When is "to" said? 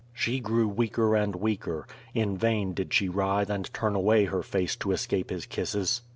4.77-4.89